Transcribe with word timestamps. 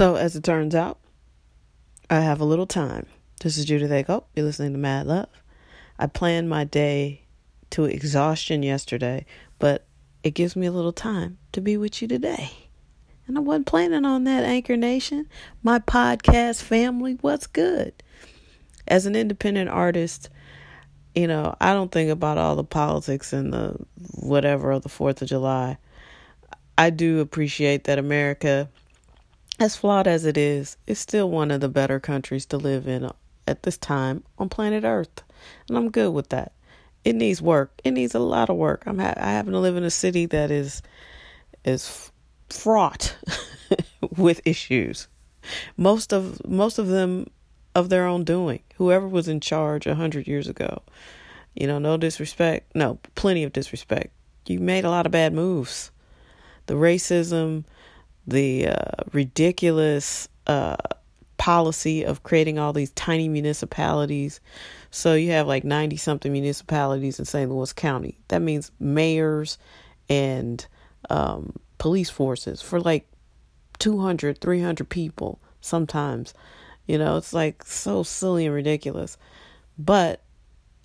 So, 0.00 0.14
as 0.14 0.34
it 0.34 0.42
turns 0.42 0.74
out, 0.74 0.98
I 2.08 2.20
have 2.20 2.40
a 2.40 2.46
little 2.46 2.66
time. 2.66 3.04
This 3.42 3.58
is 3.58 3.66
Judith 3.66 3.92
Ego. 3.92 4.24
You're 4.34 4.46
listening 4.46 4.72
to 4.72 4.78
Mad 4.78 5.06
Love. 5.06 5.28
I 5.98 6.06
planned 6.06 6.48
my 6.48 6.64
day 6.64 7.26
to 7.68 7.84
exhaustion 7.84 8.62
yesterday, 8.62 9.26
but 9.58 9.84
it 10.22 10.30
gives 10.30 10.56
me 10.56 10.66
a 10.66 10.72
little 10.72 10.94
time 10.94 11.36
to 11.52 11.60
be 11.60 11.76
with 11.76 12.00
you 12.00 12.08
today. 12.08 12.50
And 13.26 13.36
I 13.36 13.42
wasn't 13.42 13.66
planning 13.66 14.06
on 14.06 14.24
that, 14.24 14.42
Anchor 14.42 14.74
Nation. 14.74 15.28
My 15.62 15.80
podcast 15.80 16.62
family, 16.62 17.18
what's 17.20 17.46
good? 17.46 17.92
As 18.88 19.04
an 19.04 19.14
independent 19.14 19.68
artist, 19.68 20.30
you 21.14 21.26
know, 21.26 21.54
I 21.60 21.74
don't 21.74 21.92
think 21.92 22.10
about 22.10 22.38
all 22.38 22.56
the 22.56 22.64
politics 22.64 23.34
and 23.34 23.52
the 23.52 23.76
whatever 24.14 24.70
of 24.70 24.80
the 24.80 24.88
4th 24.88 25.20
of 25.20 25.28
July. 25.28 25.76
I 26.78 26.88
do 26.88 27.20
appreciate 27.20 27.84
that 27.84 27.98
America, 27.98 28.70
as 29.60 29.76
flawed 29.76 30.08
as 30.08 30.24
it 30.24 30.38
it's 30.38 30.78
is 30.86 30.98
still 30.98 31.30
one 31.30 31.50
of 31.50 31.60
the 31.60 31.68
better 31.68 32.00
countries 32.00 32.46
to 32.46 32.56
live 32.56 32.88
in 32.88 33.10
at 33.46 33.62
this 33.62 33.76
time 33.76 34.24
on 34.38 34.48
planet 34.48 34.84
Earth. 34.84 35.22
And 35.68 35.76
I'm 35.76 35.90
good 35.90 36.12
with 36.12 36.30
that. 36.30 36.52
It 37.04 37.14
needs 37.14 37.40
work. 37.40 37.72
It 37.84 37.92
needs 37.92 38.14
a 38.14 38.18
lot 38.18 38.50
of 38.50 38.56
work. 38.56 38.82
I'm 38.86 38.98
ha- 38.98 39.14
I 39.16 39.32
happen 39.32 39.52
to 39.52 39.58
live 39.58 39.76
in 39.76 39.84
a 39.84 39.90
city 39.90 40.26
that 40.26 40.50
is 40.50 40.82
is 41.64 42.10
fraught 42.48 43.16
with 44.16 44.40
issues. 44.46 45.08
Most 45.76 46.12
of 46.12 46.44
most 46.48 46.78
of 46.78 46.88
them 46.88 47.26
of 47.74 47.90
their 47.90 48.06
own 48.06 48.24
doing. 48.24 48.62
Whoever 48.76 49.06
was 49.06 49.28
in 49.28 49.40
charge 49.40 49.86
a 49.86 49.94
hundred 49.94 50.26
years 50.26 50.48
ago, 50.48 50.82
you 51.54 51.66
know, 51.66 51.78
no 51.78 51.96
disrespect, 51.96 52.74
no, 52.74 52.98
plenty 53.14 53.44
of 53.44 53.52
disrespect. 53.52 54.12
You 54.46 54.58
made 54.58 54.84
a 54.84 54.90
lot 54.90 55.06
of 55.06 55.12
bad 55.12 55.32
moves. 55.32 55.90
The 56.66 56.74
racism, 56.74 57.64
the 58.26 58.68
uh, 58.68 59.02
ridiculous 59.12 60.28
uh, 60.46 60.76
policy 61.40 62.04
of 62.04 62.22
creating 62.22 62.58
all 62.58 62.72
these 62.72 62.90
tiny 62.90 63.28
municipalities. 63.28 64.40
So 64.90 65.14
you 65.14 65.30
have 65.32 65.46
like 65.46 65.64
90 65.64 65.96
something 65.96 66.30
municipalities 66.30 67.18
in 67.18 67.24
St. 67.24 67.50
Louis 67.50 67.72
County. 67.72 68.18
That 68.28 68.42
means 68.42 68.70
mayors 68.78 69.56
and 70.08 70.66
um, 71.08 71.54
police 71.78 72.10
forces 72.10 72.60
for 72.60 72.80
like 72.80 73.08
200, 73.78 74.40
300 74.40 74.88
people 74.88 75.40
sometimes. 75.60 76.34
You 76.86 76.98
know, 76.98 77.16
it's 77.16 77.32
like 77.32 77.64
so 77.64 78.02
silly 78.02 78.46
and 78.46 78.54
ridiculous. 78.54 79.16
But 79.78 80.20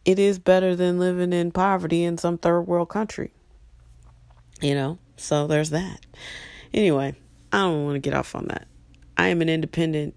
it 0.05 0.19
is 0.19 0.39
better 0.39 0.75
than 0.75 0.99
living 0.99 1.33
in 1.33 1.51
poverty 1.51 2.03
in 2.03 2.17
some 2.17 2.37
third 2.37 2.61
world 2.61 2.89
country. 2.89 3.31
You 4.61 4.75
know, 4.75 4.99
so 5.17 5.47
there's 5.47 5.71
that. 5.71 5.99
Anyway, 6.73 7.15
I 7.55 7.59
don't 7.59 7.85
want 7.85 7.95
to 7.95 7.99
get 8.01 8.13
off 8.13 8.35
on 8.35 8.47
that. 8.47 8.67
I 9.15 9.29
am 9.29 9.41
an 9.41 9.47
independent 9.47 10.13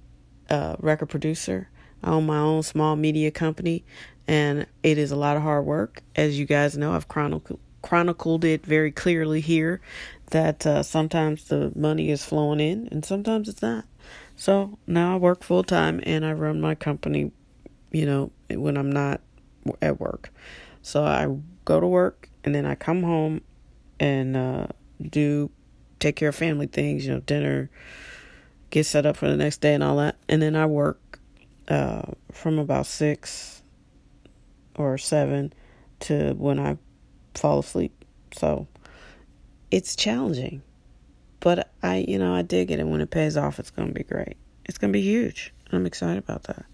uh, 0.50 0.74
record 0.80 1.06
producer. 1.06 1.70
I 2.02 2.10
own 2.10 2.26
my 2.26 2.38
own 2.38 2.64
small 2.64 2.96
media 2.96 3.30
company, 3.30 3.84
and 4.26 4.66
it 4.82 4.98
is 4.98 5.12
a 5.12 5.16
lot 5.16 5.36
of 5.36 5.44
hard 5.44 5.64
work. 5.64 6.02
As 6.16 6.36
you 6.36 6.46
guys 6.46 6.76
know, 6.76 6.94
I've 6.94 7.06
chronicled 7.06 7.60
chronicled 7.80 8.44
it 8.44 8.66
very 8.66 8.90
clearly 8.90 9.40
here 9.40 9.80
that 10.30 10.66
uh, 10.66 10.82
sometimes 10.82 11.44
the 11.44 11.70
money 11.76 12.10
is 12.10 12.24
flowing 12.24 12.58
in 12.58 12.88
and 12.90 13.04
sometimes 13.04 13.48
it's 13.48 13.62
not. 13.62 13.84
So 14.34 14.76
now 14.84 15.14
I 15.14 15.16
work 15.16 15.44
full 15.44 15.62
time 15.62 16.00
and 16.02 16.26
I 16.26 16.32
run 16.32 16.60
my 16.60 16.74
company, 16.74 17.30
you 17.92 18.04
know, 18.04 18.32
when 18.50 18.76
I'm 18.76 18.90
not 18.90 19.20
at 19.80 20.00
work. 20.00 20.30
So 20.82 21.04
I 21.04 21.28
go 21.64 21.78
to 21.78 21.86
work 21.86 22.28
and 22.42 22.52
then 22.52 22.66
I 22.66 22.74
come 22.74 23.04
home 23.04 23.42
and 24.00 24.36
uh, 24.36 24.66
do 25.00 25.52
take 25.98 26.16
care 26.16 26.28
of 26.28 26.36
family 26.36 26.66
things, 26.66 27.06
you 27.06 27.12
know, 27.12 27.20
dinner, 27.20 27.70
get 28.70 28.84
set 28.84 29.06
up 29.06 29.16
for 29.16 29.28
the 29.28 29.36
next 29.36 29.60
day 29.60 29.74
and 29.74 29.82
all 29.82 29.96
that. 29.96 30.16
And 30.28 30.40
then 30.40 30.56
I 30.56 30.66
work 30.66 31.18
uh, 31.68 32.02
from 32.32 32.58
about 32.58 32.86
six 32.86 33.62
or 34.74 34.98
seven 34.98 35.52
to 36.00 36.34
when 36.34 36.58
I 36.58 36.78
fall 37.34 37.60
asleep. 37.60 38.04
So 38.32 38.66
it's 39.70 39.96
challenging. 39.96 40.62
But 41.40 41.70
I, 41.82 42.04
you 42.08 42.18
know, 42.18 42.34
I 42.34 42.42
dig 42.42 42.70
it. 42.70 42.80
And 42.80 42.90
when 42.90 43.00
it 43.00 43.10
pays 43.10 43.36
off, 43.36 43.58
it's 43.58 43.70
going 43.70 43.88
to 43.88 43.94
be 43.94 44.04
great. 44.04 44.36
It's 44.64 44.78
going 44.78 44.92
to 44.92 44.96
be 44.96 45.02
huge. 45.02 45.52
I'm 45.70 45.86
excited 45.86 46.18
about 46.18 46.44
that. 46.44 46.64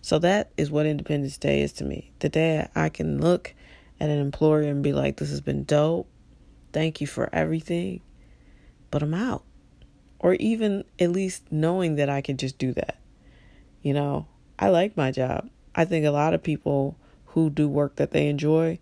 So 0.00 0.18
that 0.20 0.50
is 0.56 0.70
what 0.70 0.86
Independence 0.86 1.36
Day 1.38 1.62
is 1.62 1.72
to 1.74 1.84
me. 1.84 2.12
The 2.20 2.28
day 2.28 2.68
I 2.74 2.88
can 2.88 3.20
look 3.20 3.54
at 4.00 4.08
an 4.08 4.18
employer 4.18 4.62
and 4.62 4.82
be 4.82 4.92
like, 4.92 5.16
this 5.16 5.30
has 5.30 5.40
been 5.40 5.64
dope. 5.64 6.08
Thank 6.72 7.00
you 7.00 7.06
for 7.06 7.28
everything. 7.32 8.00
But 8.90 9.02
I'm 9.02 9.14
out. 9.14 9.44
Or 10.18 10.34
even 10.34 10.84
at 10.98 11.10
least 11.12 11.50
knowing 11.50 11.96
that 11.96 12.08
I 12.08 12.20
can 12.20 12.36
just 12.36 12.58
do 12.58 12.72
that. 12.72 12.98
You 13.82 13.94
know, 13.94 14.26
I 14.58 14.68
like 14.68 14.96
my 14.96 15.10
job. 15.10 15.48
I 15.74 15.84
think 15.84 16.06
a 16.06 16.10
lot 16.10 16.34
of 16.34 16.42
people 16.42 16.96
who 17.26 17.50
do 17.50 17.68
work 17.68 17.96
that 17.96 18.12
they 18.12 18.28
enjoy 18.28 18.78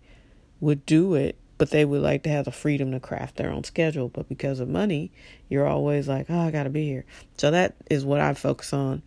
would 0.61 0.85
do 0.85 1.13
it, 1.13 1.37
but 1.57 1.71
they 1.71 1.83
would 1.83 2.01
like 2.01 2.23
to 2.23 2.29
have 2.29 2.45
the 2.45 2.51
freedom 2.51 2.91
to 2.91 2.99
craft 2.99 3.35
their 3.35 3.51
own 3.51 3.63
schedule. 3.63 4.07
But 4.07 4.29
because 4.29 4.59
of 4.59 4.69
money, 4.69 5.11
you're 5.49 5.67
always 5.67 6.07
like, 6.07 6.27
oh, 6.29 6.39
I 6.39 6.51
got 6.51 6.63
to 6.63 6.69
be 6.69 6.85
here. 6.85 7.05
So 7.37 7.51
that 7.51 7.75
is 7.89 8.05
what 8.05 8.21
I 8.21 8.33
focus 8.33 8.71
on 8.73 9.01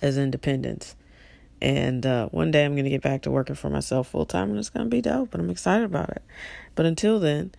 as 0.00 0.18
independence. 0.18 0.96
And 1.60 2.04
uh, 2.04 2.28
one 2.28 2.50
day 2.50 2.64
I'm 2.64 2.74
going 2.74 2.84
to 2.84 2.90
get 2.90 3.02
back 3.02 3.22
to 3.22 3.30
working 3.30 3.56
for 3.56 3.70
myself 3.70 4.08
full 4.08 4.26
time, 4.26 4.50
and 4.50 4.58
it's 4.58 4.70
going 4.70 4.84
to 4.86 4.90
be 4.90 5.00
dope. 5.00 5.30
But 5.30 5.40
I'm 5.40 5.50
excited 5.50 5.84
about 5.84 6.10
it. 6.10 6.22
But 6.74 6.86
until 6.86 7.20
then, 7.20 7.52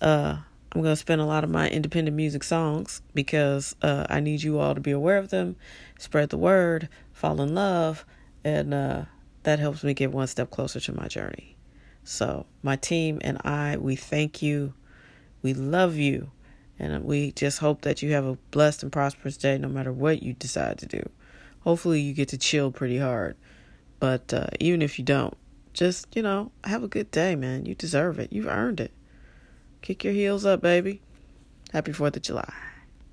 uh, 0.00 0.38
I'm 0.74 0.80
going 0.80 0.92
to 0.92 0.96
spend 0.96 1.20
a 1.20 1.26
lot 1.26 1.44
of 1.44 1.50
my 1.50 1.68
independent 1.68 2.16
music 2.16 2.42
songs 2.42 3.02
because 3.12 3.76
uh, 3.82 4.06
I 4.08 4.20
need 4.20 4.42
you 4.42 4.58
all 4.58 4.74
to 4.74 4.80
be 4.80 4.90
aware 4.90 5.18
of 5.18 5.28
them, 5.28 5.56
spread 5.98 6.30
the 6.30 6.38
word, 6.38 6.88
fall 7.12 7.42
in 7.42 7.54
love, 7.54 8.06
and 8.42 8.72
uh, 8.72 9.04
that 9.42 9.58
helps 9.58 9.84
me 9.84 9.92
get 9.92 10.12
one 10.12 10.26
step 10.26 10.50
closer 10.50 10.80
to 10.80 10.94
my 10.94 11.08
journey. 11.08 11.56
So, 12.04 12.46
my 12.62 12.76
team 12.76 13.18
and 13.22 13.38
I, 13.44 13.76
we 13.76 13.96
thank 13.96 14.40
you. 14.40 14.72
We 15.42 15.52
love 15.52 15.96
you. 15.96 16.30
And 16.78 17.04
we 17.04 17.32
just 17.32 17.58
hope 17.58 17.82
that 17.82 18.02
you 18.02 18.12
have 18.12 18.24
a 18.24 18.38
blessed 18.50 18.82
and 18.82 18.90
prosperous 18.90 19.36
day 19.36 19.58
no 19.58 19.68
matter 19.68 19.92
what 19.92 20.22
you 20.22 20.32
decide 20.32 20.78
to 20.78 20.86
do. 20.86 21.02
Hopefully, 21.60 22.00
you 22.00 22.14
get 22.14 22.28
to 22.30 22.38
chill 22.38 22.72
pretty 22.72 22.98
hard. 22.98 23.36
But 24.00 24.32
uh, 24.32 24.46
even 24.58 24.80
if 24.80 24.98
you 24.98 25.04
don't, 25.04 25.36
just, 25.74 26.16
you 26.16 26.22
know, 26.22 26.50
have 26.64 26.82
a 26.82 26.88
good 26.88 27.10
day, 27.10 27.36
man. 27.36 27.66
You 27.66 27.74
deserve 27.74 28.18
it. 28.18 28.32
You've 28.32 28.48
earned 28.48 28.80
it. 28.80 28.90
Kick 29.82 30.04
your 30.04 30.12
heels 30.12 30.46
up, 30.46 30.62
baby. 30.62 31.00
Happy 31.72 31.92
4th 31.92 32.16
of 32.16 32.22
July. 32.22 32.54